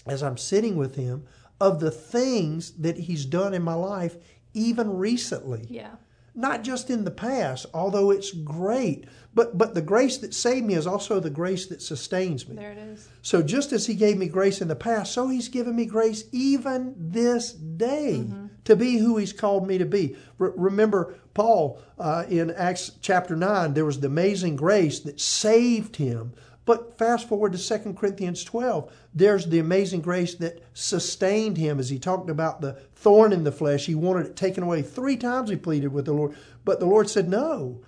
as 0.06 0.22
I'm 0.22 0.36
sitting 0.36 0.76
with 0.76 0.96
him, 0.96 1.24
of 1.60 1.78
the 1.78 1.92
things 1.92 2.72
that 2.72 2.96
he's 2.98 3.24
done 3.24 3.54
in 3.54 3.62
my 3.62 3.74
life, 3.74 4.16
even 4.52 4.96
recently 4.98 5.64
Yeah. 5.70 5.92
not 6.34 6.64
just 6.64 6.90
in 6.90 7.04
the 7.04 7.10
past, 7.12 7.66
although 7.72 8.10
it's 8.10 8.32
great, 8.32 9.04
but 9.34 9.56
but 9.56 9.74
the 9.74 9.80
grace 9.82 10.18
that 10.18 10.34
saved 10.34 10.66
me 10.66 10.74
is 10.74 10.86
also 10.86 11.20
the 11.20 11.30
grace 11.30 11.66
that 11.66 11.80
sustains 11.80 12.48
me. 12.48 12.56
There 12.56 12.72
it 12.72 12.78
is. 12.78 13.08
So 13.22 13.42
just 13.42 13.72
as 13.72 13.86
he 13.86 13.94
gave 13.94 14.18
me 14.18 14.26
grace 14.26 14.60
in 14.60 14.68
the 14.68 14.74
past, 14.76 15.12
so 15.12 15.28
he's 15.28 15.48
given 15.48 15.76
me 15.76 15.86
grace 15.86 16.24
even 16.32 16.94
this 16.98 17.52
day 17.52 18.24
mm-hmm. 18.24 18.46
to 18.64 18.76
be 18.76 18.98
who 18.98 19.16
he's 19.18 19.32
called 19.32 19.66
me 19.66 19.78
to 19.78 19.86
be. 19.86 20.16
Re- 20.38 20.50
remember 20.56 21.14
Paul 21.34 21.78
uh, 21.98 22.24
in 22.28 22.50
Acts 22.50 22.92
chapter 23.00 23.36
9, 23.36 23.74
there 23.74 23.84
was 23.84 24.00
the 24.00 24.06
amazing 24.06 24.56
grace 24.56 25.00
that 25.00 25.20
saved 25.20 25.96
him. 25.96 26.32
But 26.64 26.96
fast 26.96 27.28
forward 27.28 27.52
to 27.52 27.78
2 27.78 27.94
Corinthians 27.94 28.44
12, 28.44 28.92
there's 29.14 29.46
the 29.46 29.58
amazing 29.58 30.00
grace 30.00 30.34
that 30.36 30.62
sustained 30.74 31.56
him 31.56 31.80
as 31.80 31.90
he 31.90 31.98
talked 31.98 32.30
about 32.30 32.60
the 32.60 32.74
thorn 32.94 33.32
in 33.32 33.42
the 33.42 33.50
flesh. 33.50 33.86
He 33.86 33.96
wanted 33.96 34.26
it 34.26 34.36
taken 34.36 34.62
away. 34.62 34.82
Three 34.82 35.16
times 35.16 35.50
he 35.50 35.56
pleaded 35.56 35.92
with 35.92 36.04
the 36.04 36.12
Lord, 36.12 36.36
but 36.64 36.78
the 36.78 36.86
Lord 36.86 37.10
said 37.10 37.28
no. 37.28 37.80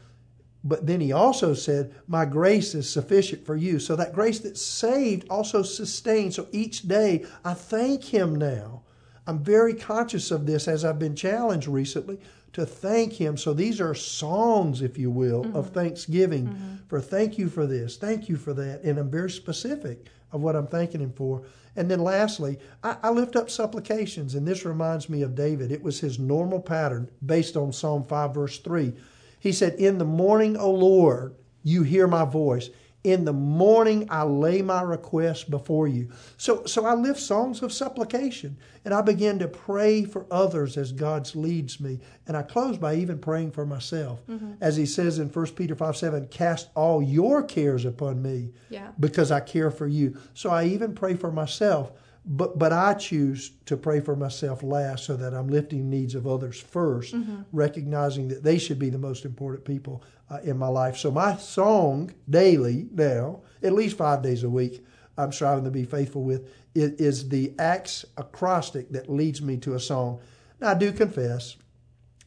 But 0.64 0.86
then 0.86 1.00
he 1.00 1.12
also 1.12 1.54
said, 1.54 1.94
My 2.08 2.24
grace 2.24 2.74
is 2.74 2.90
sufficient 2.90 3.44
for 3.44 3.54
you. 3.54 3.78
So 3.78 3.94
that 3.96 4.14
grace 4.14 4.40
that 4.40 4.56
saved 4.56 5.28
also 5.28 5.62
sustained. 5.62 6.34
So 6.34 6.48
each 6.50 6.88
day 6.88 7.26
I 7.44 7.54
thank 7.54 8.02
him 8.04 8.34
now. 8.34 8.82
I'm 9.26 9.38
very 9.38 9.74
conscious 9.74 10.30
of 10.30 10.46
this 10.46 10.66
as 10.66 10.84
I've 10.84 10.98
been 10.98 11.16
challenged 11.16 11.68
recently 11.68 12.18
to 12.54 12.64
thank 12.64 13.12
him. 13.12 13.36
So 13.36 13.52
these 13.52 13.80
are 13.80 13.94
songs, 13.94 14.80
if 14.80 14.96
you 14.96 15.10
will, 15.10 15.42
of 15.56 15.66
mm-hmm. 15.66 15.74
thanksgiving 15.74 16.46
mm-hmm. 16.46 16.74
for 16.88 17.00
thank 17.00 17.36
you 17.36 17.48
for 17.48 17.66
this, 17.66 17.96
thank 17.96 18.28
you 18.28 18.36
for 18.36 18.54
that. 18.54 18.82
And 18.82 18.98
I'm 18.98 19.10
very 19.10 19.30
specific 19.30 20.06
of 20.32 20.40
what 20.40 20.56
I'm 20.56 20.66
thanking 20.66 21.00
him 21.00 21.12
for. 21.12 21.42
And 21.76 21.90
then 21.90 22.00
lastly, 22.00 22.58
I, 22.82 22.96
I 23.02 23.10
lift 23.10 23.36
up 23.36 23.50
supplications. 23.50 24.34
And 24.34 24.46
this 24.46 24.64
reminds 24.64 25.08
me 25.08 25.22
of 25.22 25.34
David. 25.34 25.72
It 25.72 25.82
was 25.82 26.00
his 26.00 26.18
normal 26.18 26.60
pattern 26.60 27.10
based 27.24 27.56
on 27.56 27.72
Psalm 27.72 28.04
5, 28.04 28.34
verse 28.34 28.58
3. 28.58 28.94
He 29.40 29.52
said, 29.52 29.74
In 29.74 29.98
the 29.98 30.04
morning, 30.04 30.56
O 30.56 30.70
Lord, 30.70 31.34
you 31.64 31.82
hear 31.82 32.06
my 32.06 32.24
voice. 32.24 32.70
In 33.04 33.26
the 33.26 33.34
morning, 33.34 34.06
I 34.10 34.22
lay 34.22 34.62
my 34.62 34.80
request 34.80 35.50
before 35.50 35.86
you. 35.86 36.08
So, 36.38 36.64
so 36.64 36.86
I 36.86 36.94
lift 36.94 37.20
songs 37.20 37.62
of 37.62 37.70
supplication 37.70 38.56
and 38.82 38.94
I 38.94 39.02
begin 39.02 39.38
to 39.40 39.46
pray 39.48 40.04
for 40.04 40.24
others 40.30 40.78
as 40.78 40.90
God 40.90 41.32
leads 41.34 41.78
me. 41.80 42.00
And 42.26 42.34
I 42.34 42.42
close 42.42 42.78
by 42.78 42.94
even 42.94 43.18
praying 43.18 43.50
for 43.52 43.66
myself. 43.66 44.26
Mm-hmm. 44.26 44.52
As 44.62 44.76
he 44.76 44.86
says 44.86 45.18
in 45.18 45.28
1 45.28 45.46
Peter 45.48 45.74
5 45.74 45.96
7, 45.96 46.28
cast 46.28 46.70
all 46.74 47.02
your 47.02 47.42
cares 47.42 47.84
upon 47.84 48.22
me 48.22 48.52
Yeah. 48.70 48.92
because 48.98 49.30
I 49.30 49.40
care 49.40 49.70
for 49.70 49.86
you. 49.86 50.16
So 50.32 50.48
I 50.48 50.64
even 50.64 50.94
pray 50.94 51.14
for 51.14 51.30
myself, 51.30 51.92
but 52.26 52.58
but 52.58 52.72
I 52.72 52.94
choose 52.94 53.52
to 53.66 53.76
pray 53.76 54.00
for 54.00 54.16
myself 54.16 54.62
last 54.62 55.04
so 55.04 55.16
that 55.16 55.34
I'm 55.34 55.48
lifting 55.48 55.90
needs 55.90 56.14
of 56.14 56.26
others 56.26 56.62
1st 56.62 57.44
recognizing 57.52 58.28
that 58.28 58.42
they 58.42 58.58
should 58.58 58.78
be 58.78 58.90
the 58.90 58.98
most 58.98 59.24
important 59.24 59.64
people 59.64 60.02
uh, 60.30 60.38
in 60.42 60.56
my 60.56 60.68
life. 60.68 60.96
So 60.96 61.10
my 61.10 61.36
song 61.36 62.12
daily 62.28 62.88
now, 62.92 63.42
at 63.62 63.72
least 63.72 63.96
five 63.96 64.22
days 64.22 64.42
a 64.42 64.48
week, 64.48 64.84
I'm 65.18 65.32
striving 65.32 65.64
to 65.64 65.70
be 65.70 65.84
faithful 65.84 66.22
with, 66.22 66.48
is, 66.74 66.92
is 66.92 67.28
the 67.28 67.52
Acts 67.58 68.04
acrostic 68.16 68.90
that 68.92 69.10
leads 69.10 69.42
me 69.42 69.58
to 69.58 69.74
a 69.74 69.80
song. 69.80 70.20
Now 70.60 70.70
I 70.70 70.74
do 70.74 70.92
confess, 70.92 71.56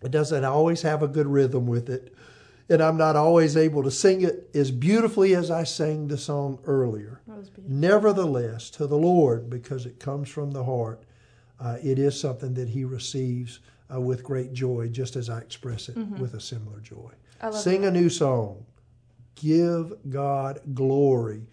it 0.01 0.11
doesn't 0.11 0.45
always 0.45 0.83
have 0.83 1.01
a 1.01 1.07
good 1.07 1.27
rhythm 1.27 1.65
with 1.65 1.89
it 1.89 2.13
and 2.69 2.81
I'm 2.81 2.97
not 2.97 3.15
always 3.15 3.55
able 3.55 3.83
to 3.83 3.91
sing 3.91 4.21
it 4.21 4.49
as 4.53 4.71
beautifully 4.71 5.35
as 5.35 5.49
I 5.49 5.63
sang 5.63 6.07
the 6.07 6.17
song 6.17 6.59
earlier. 6.65 7.21
That. 7.63 7.69
Nevertheless, 7.69 8.69
to 8.71 8.87
the 8.87 8.97
Lord, 8.97 9.49
because 9.49 9.85
it 9.85 9.99
comes 9.99 10.29
from 10.29 10.51
the 10.51 10.63
heart, 10.63 11.03
uh, 11.59 11.77
it 11.83 11.97
is 11.99 12.19
something 12.19 12.53
that 12.55 12.69
He 12.69 12.83
receives 12.83 13.59
uh, 13.93 14.01
with 14.01 14.23
great 14.23 14.53
joy, 14.53 14.89
just 14.89 15.15
as 15.15 15.29
I 15.29 15.39
express 15.39 15.87
it 15.89 15.95
with 16.19 16.33
a 16.33 16.41
similar 16.41 16.79
joy. 16.81 17.11
Sing 17.53 17.85
a 17.85 17.91
new 17.91 18.09
song. 18.09 18.65
Give 19.35 19.93
God 20.09 20.59
glory, 20.73 21.43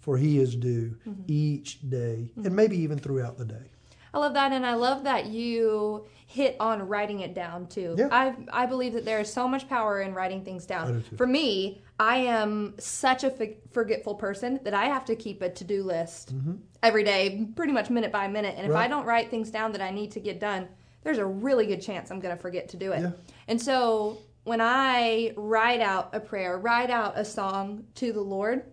for 0.00 0.16
He 0.18 0.38
is 0.38 0.56
due 0.56 0.96
each 1.28 1.88
day, 1.88 2.30
and 2.36 2.56
maybe 2.56 2.76
even 2.78 2.98
throughout 2.98 3.38
the 3.38 3.44
day. 3.44 3.70
I 4.16 4.18
love 4.18 4.32
that, 4.34 4.52
and 4.52 4.64
I 4.64 4.74
love 4.74 5.04
that 5.04 5.26
you 5.26 6.06
hit 6.26 6.56
on 6.58 6.88
writing 6.88 7.20
it 7.20 7.34
down 7.34 7.66
too. 7.66 7.94
Yeah. 7.98 8.08
I 8.10 8.34
I 8.50 8.64
believe 8.66 8.94
that 8.94 9.04
there 9.04 9.20
is 9.20 9.30
so 9.30 9.46
much 9.46 9.68
power 9.68 10.00
in 10.00 10.14
writing 10.14 10.42
things 10.42 10.64
down. 10.64 11.02
do. 11.02 11.16
For 11.16 11.26
me, 11.26 11.82
I 12.00 12.16
am 12.16 12.74
such 12.78 13.24
a 13.24 13.54
forgetful 13.72 14.14
person 14.14 14.58
that 14.64 14.72
I 14.72 14.86
have 14.86 15.04
to 15.06 15.16
keep 15.16 15.42
a 15.42 15.50
to 15.50 15.64
do 15.64 15.82
list 15.82 16.34
every 16.82 17.04
day, 17.04 17.46
pretty 17.54 17.72
much 17.72 17.90
minute 17.90 18.10
by 18.10 18.26
minute. 18.26 18.54
And 18.56 18.66
if 18.66 18.72
Mm-hmm. 18.72 18.80
I 18.80 18.88
don't 18.88 19.04
write 19.04 19.30
things 19.30 19.50
down 19.50 19.72
that 19.72 19.82
I 19.82 19.90
need 19.90 20.12
to 20.12 20.20
get 20.20 20.40
done, 20.40 20.68
there's 21.02 21.18
a 21.18 21.26
really 21.26 21.66
good 21.66 21.82
chance 21.82 22.10
I'm 22.10 22.20
going 22.20 22.34
to 22.34 22.40
forget 22.40 22.70
to 22.70 22.76
do 22.76 22.92
it. 22.92 23.00
Yeah. 23.02 23.10
And 23.48 23.60
so 23.60 24.18
when 24.44 24.60
I 24.62 25.32
write 25.36 25.80
out 25.80 26.14
a 26.14 26.20
prayer, 26.20 26.58
write 26.58 26.90
out 26.90 27.18
a 27.18 27.24
song 27.24 27.84
to 27.96 28.12
the 28.12 28.20
Lord, 28.20 28.64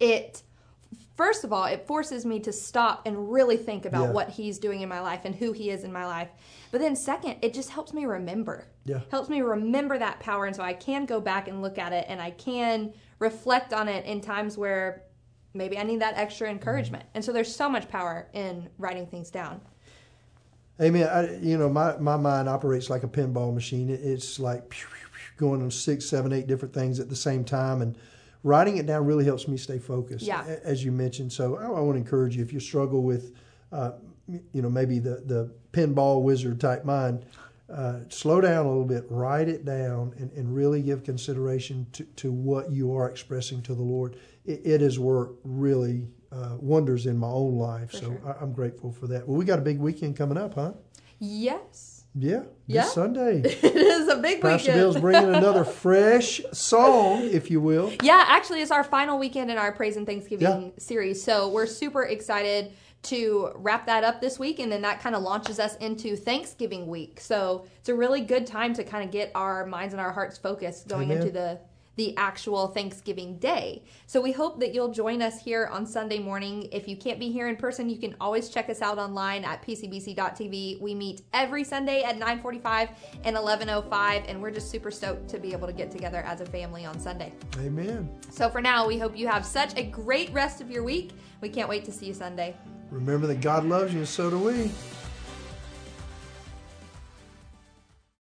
it 0.00 0.42
first 1.16 1.44
of 1.44 1.52
all 1.52 1.64
it 1.64 1.86
forces 1.86 2.24
me 2.24 2.38
to 2.40 2.52
stop 2.52 3.02
and 3.06 3.32
really 3.32 3.56
think 3.56 3.84
about 3.84 4.04
Yeah. 4.06 4.12
what 4.12 4.28
he's 4.30 4.58
doing 4.58 4.82
in 4.82 4.88
my 4.88 5.00
life 5.00 5.22
and 5.24 5.34
who 5.34 5.52
he 5.52 5.70
is 5.70 5.82
in 5.84 5.92
my 5.92 6.06
life 6.06 6.28
but 6.70 6.80
then 6.80 6.94
second 6.94 7.36
it 7.42 7.52
just 7.54 7.70
helps 7.70 7.92
me 7.92 8.04
remember 8.06 8.66
Yeah. 8.84 9.00
helps 9.10 9.28
me 9.28 9.40
remember 9.40 9.98
that 9.98 10.20
power 10.20 10.44
and 10.46 10.54
so 10.54 10.62
i 10.62 10.72
can 10.74 11.06
go 11.06 11.20
back 11.20 11.48
and 11.48 11.62
look 11.62 11.78
at 11.78 11.92
it 11.92 12.04
and 12.08 12.20
i 12.20 12.30
can 12.30 12.92
reflect 13.18 13.72
on 13.72 13.88
it 13.88 14.04
in 14.04 14.20
times 14.20 14.56
where 14.58 15.02
maybe 15.54 15.78
i 15.78 15.82
need 15.82 16.00
that 16.02 16.14
extra 16.16 16.48
encouragement 16.50 17.04
and 17.14 17.24
so 17.24 17.32
there's 17.32 17.54
so 17.54 17.68
much 17.68 17.88
power 17.88 18.28
in 18.34 18.68
writing 18.78 19.06
things 19.06 19.30
down 19.30 19.60
Amen. 20.78 21.08
I, 21.08 21.36
you 21.38 21.56
know, 21.56 21.70
my, 21.70 21.96
my 21.96 22.18
mind 22.18 22.50
operates 22.50 22.90
like 22.90 23.02
a 23.02 23.08
pinball 23.08 23.54
machine. 23.54 23.88
It's 23.88 24.38
like 24.38 24.74
going 25.38 25.62
on 25.62 25.70
six, 25.70 26.04
seven, 26.04 26.34
eight 26.34 26.46
different 26.46 26.74
things 26.74 27.00
at 27.00 27.08
the 27.08 27.16
same 27.16 27.44
time. 27.44 27.80
And 27.80 27.96
writing 28.46 28.76
it 28.76 28.86
down 28.86 29.04
really 29.04 29.24
helps 29.24 29.48
me 29.48 29.56
stay 29.56 29.78
focused, 29.78 30.24
Yeah. 30.24 30.44
as 30.62 30.84
you 30.84 30.92
mentioned. 30.92 31.32
So 31.32 31.56
I, 31.56 31.64
I 31.64 31.80
want 31.80 31.96
to 31.96 31.98
encourage 31.98 32.36
you 32.36 32.44
if 32.44 32.52
you 32.52 32.60
struggle 32.60 33.02
with, 33.02 33.34
uh, 33.72 33.92
you 34.28 34.62
know, 34.62 34.70
maybe 34.70 35.00
the, 35.00 35.22
the 35.26 35.52
pinball 35.72 36.22
wizard 36.22 36.60
type 36.60 36.84
mind, 36.84 37.26
uh, 37.68 38.00
slow 38.08 38.40
down 38.40 38.64
a 38.64 38.68
little 38.68 38.84
bit, 38.84 39.04
write 39.10 39.48
it 39.48 39.64
down, 39.64 40.14
and, 40.18 40.30
and 40.32 40.54
really 40.54 40.80
give 40.80 41.02
consideration 41.02 41.88
to, 41.92 42.04
to 42.04 42.30
what 42.30 42.70
you 42.70 42.96
are 42.96 43.10
expressing 43.10 43.60
to 43.62 43.74
the 43.74 43.82
Lord. 43.82 44.16
It, 44.44 44.60
it 44.64 44.80
has 44.80 44.96
worked 44.96 45.40
really 45.42 46.06
uh, 46.30 46.56
wonders 46.60 47.06
in 47.06 47.18
my 47.18 47.26
own 47.26 47.56
life. 47.56 47.90
For 47.90 47.96
so 47.96 48.06
sure. 48.06 48.36
I, 48.38 48.42
I'm 48.44 48.52
grateful 48.52 48.92
for 48.92 49.08
that. 49.08 49.26
Well, 49.26 49.36
we 49.36 49.44
got 49.44 49.58
a 49.58 49.62
big 49.62 49.80
weekend 49.80 50.16
coming 50.16 50.38
up, 50.38 50.54
huh? 50.54 50.72
yes 51.18 51.95
Yeah, 52.18 52.44
Yeah. 52.66 52.82
this 52.82 52.92
Sunday. 52.94 53.40
it 53.44 53.62
is 53.76 54.08
a 54.08 54.16
big 54.16 54.40
Pastor 54.40 54.72
weekend 54.72 54.80
Bill's 54.80 54.98
bringing 55.00 55.34
another 55.34 55.64
fresh 55.82 56.40
song, 56.52 57.22
if 57.24 57.50
you 57.50 57.60
will. 57.60 57.92
Yeah, 58.02 58.24
actually, 58.26 58.62
it's 58.62 58.70
our 58.70 58.84
final 58.84 59.18
weekend 59.18 59.50
in 59.50 59.58
our 59.58 59.70
Praise 59.72 59.96
and 59.96 60.06
Thanksgiving 60.06 60.62
Yeah. 60.62 60.70
series. 60.78 61.22
So 61.22 61.48
we're 61.48 61.66
super 61.66 62.04
excited 62.04 62.72
to 63.02 63.50
wrap 63.56 63.86
that 63.86 64.02
up 64.02 64.20
this 64.20 64.38
week, 64.38 64.58
and 64.58 64.72
then 64.72 64.80
that 64.82 65.00
kind 65.00 65.14
of 65.14 65.22
launches 65.22 65.60
us 65.60 65.76
into 65.76 66.16
Thanksgiving 66.16 66.86
week. 66.86 67.20
So 67.20 67.66
it's 67.78 67.88
a 67.90 67.94
really 67.94 68.22
good 68.22 68.46
time 68.46 68.72
to 68.74 68.82
kind 68.82 69.04
of 69.04 69.10
get 69.10 69.30
our 69.34 69.66
minds 69.66 69.92
and 69.94 70.00
our 70.00 70.10
hearts 70.12 70.38
focused 70.38 70.88
going 70.88 71.10
Amen. 71.10 71.18
into 71.18 71.30
the 71.30 71.58
the 71.96 72.16
actual 72.16 72.68
Thanksgiving 72.68 73.38
day. 73.38 73.82
So 74.06 74.20
we 74.20 74.32
hope 74.32 74.60
that 74.60 74.72
you'll 74.72 74.92
join 74.92 75.22
us 75.22 75.42
here 75.42 75.66
on 75.66 75.86
Sunday 75.86 76.18
morning. 76.18 76.68
If 76.72 76.86
you 76.86 76.96
can't 76.96 77.18
be 77.18 77.32
here 77.32 77.48
in 77.48 77.56
person, 77.56 77.88
you 77.88 77.98
can 77.98 78.14
always 78.20 78.48
check 78.48 78.68
us 78.70 78.82
out 78.82 78.98
online 78.98 79.44
at 79.44 79.62
pcbc.tv. 79.62 80.80
We 80.80 80.94
meet 80.94 81.22
every 81.32 81.64
Sunday 81.64 82.02
at 82.02 82.18
9:45 82.18 82.90
and 83.24 83.36
11:05 83.36 84.24
and 84.28 84.40
we're 84.40 84.50
just 84.50 84.70
super 84.70 84.90
stoked 84.90 85.28
to 85.30 85.38
be 85.38 85.52
able 85.52 85.66
to 85.66 85.72
get 85.72 85.90
together 85.90 86.18
as 86.18 86.40
a 86.40 86.46
family 86.46 86.84
on 86.84 87.00
Sunday. 87.00 87.32
Amen. 87.58 88.08
So 88.30 88.48
for 88.48 88.60
now, 88.60 88.86
we 88.86 88.98
hope 88.98 89.16
you 89.16 89.26
have 89.28 89.44
such 89.44 89.76
a 89.76 89.82
great 89.82 90.32
rest 90.32 90.60
of 90.60 90.70
your 90.70 90.84
week. 90.84 91.12
We 91.40 91.48
can't 91.48 91.68
wait 91.68 91.84
to 91.86 91.92
see 91.92 92.06
you 92.06 92.14
Sunday. 92.14 92.54
Remember 92.90 93.26
that 93.26 93.40
God 93.40 93.64
loves 93.64 93.92
you, 93.92 94.00
and 94.00 94.08
so 94.08 94.30
do 94.30 94.38
we. 94.38 94.70